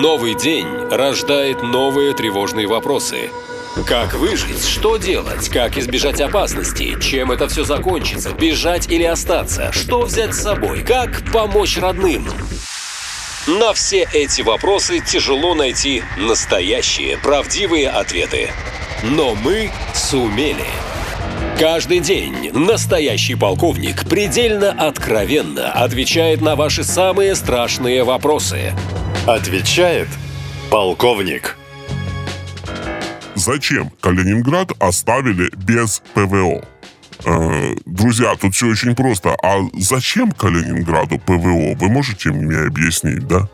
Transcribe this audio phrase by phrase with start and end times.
[0.00, 3.30] Новый день рождает новые тревожные вопросы.
[3.86, 4.66] Как выжить?
[4.66, 5.48] Что делать?
[5.48, 6.98] Как избежать опасности?
[7.00, 8.32] Чем это все закончится?
[8.32, 9.70] Бежать или остаться?
[9.70, 10.82] Что взять с собой?
[10.82, 12.26] Как помочь родным?
[13.46, 18.50] На все эти вопросы тяжело найти настоящие, правдивые ответы.
[19.04, 20.66] Но мы сумели.
[21.58, 28.72] Каждый день настоящий полковник предельно откровенно отвечает на ваши самые страшные вопросы.
[29.26, 30.08] Отвечает
[30.70, 31.56] полковник.
[33.36, 36.64] Зачем Калининград оставили без ПВО?
[37.24, 39.36] Э, друзья, тут все очень просто.
[39.42, 41.74] А зачем Калининграду ПВО?
[41.76, 43.48] Вы можете мне объяснить, да?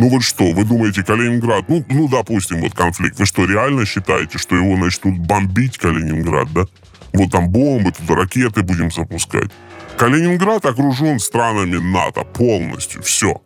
[0.00, 4.38] Ну вот что, вы думаете, Калининград, ну, ну, допустим, вот конфликт, вы что, реально считаете,
[4.38, 6.64] что его начнут бомбить Калининград, да?
[7.12, 9.50] Вот там бомбы, тут ракеты будем запускать.
[9.98, 13.42] Калининград окружен странами НАТО полностью, все.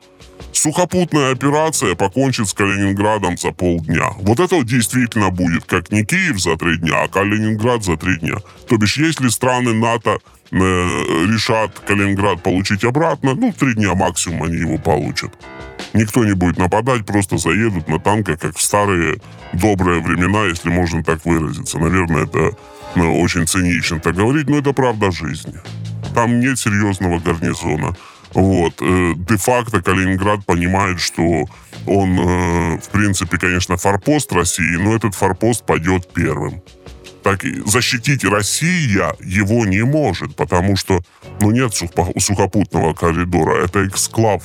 [0.52, 4.10] Сухопутная операция покончит с Калининградом за полдня.
[4.20, 8.16] Вот это вот действительно будет, как не Киев за три дня, а Калининград за три
[8.18, 8.36] дня.
[8.68, 10.18] То бишь, если страны НАТО
[10.52, 15.32] э, решат Калининград получить обратно, ну, три дня максимум они его получат.
[15.94, 19.20] Никто не будет нападать, просто заедут на танках, как в старые
[19.52, 21.78] добрые времена, если можно так выразиться.
[21.78, 22.50] Наверное, это
[22.96, 25.54] ну, очень цинично так говорить, но это правда жизни.
[26.12, 27.96] Там нет серьезного гарнизона.
[28.32, 28.74] Вот.
[28.80, 31.44] Э, де-факто Калининград понимает, что
[31.86, 36.60] он, э, в принципе, конечно, форпост России, но этот форпост пойдет первым.
[37.24, 41.00] Так защитить Россия его не может, потому что
[41.40, 43.64] ну, нет сухопутного коридора.
[43.64, 44.42] Это эксклав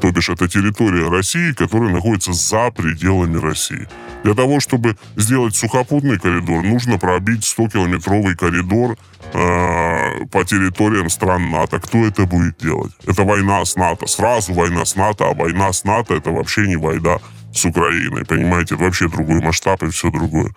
[0.00, 3.86] то бишь это территория России, которая находится за пределами России.
[4.24, 8.96] Для того, чтобы сделать сухопутный коридор, нужно пробить 100-километровый коридор
[9.32, 11.80] э, по территориям стран НАТО.
[11.80, 12.92] Кто это будет делать?
[13.06, 14.06] Это война с НАТО.
[14.06, 17.18] Сразу война с НАТО, а война с НАТО это вообще не война
[17.54, 18.74] с Украиной, понимаете?
[18.74, 20.54] Это вообще другой масштаб и все другое.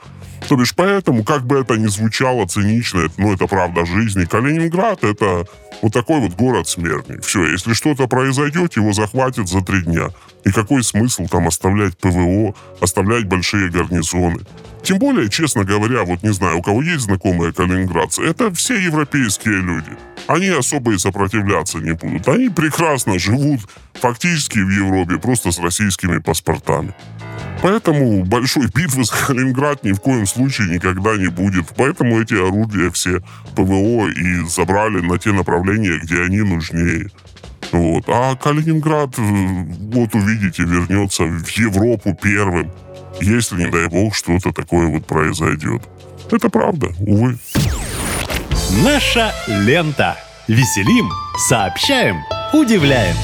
[0.48, 5.00] То бишь, поэтому, как бы это ни звучало цинично, это, ну, это правда жизни, Калининград—
[5.04, 5.46] это
[5.82, 7.22] вот такой вот город смертный.
[7.22, 10.10] Все, если что-то произойдет, его захватят за три дня.
[10.46, 14.42] И какой смысл там оставлять ПВО, оставлять большие гарнизоны?
[14.84, 19.62] Тем более, честно говоря, вот не знаю, у кого есть знакомые калининградцы, это все европейские
[19.62, 19.92] люди.
[20.28, 22.28] Они особо и сопротивляться не будут.
[22.28, 23.62] Они прекрасно живут
[23.94, 26.94] фактически в Европе, просто с российскими паспортами.
[27.64, 31.66] Поэтому большой битвы за Калининград ни в коем случае никогда не будет.
[31.78, 33.22] Поэтому эти орудия все
[33.56, 37.10] ПВО и забрали на те направления, где они нужнее.
[37.72, 38.04] Вот.
[38.10, 42.70] А Калининград, э, вот увидите, вернется в Европу первым,
[43.22, 45.84] если, не дай бог, что-то такое вот произойдет.
[46.30, 47.38] Это правда, увы.
[48.84, 50.18] Наша лента.
[50.50, 51.10] Веселим,
[51.48, 52.18] сообщаем,
[52.52, 53.16] удивляем.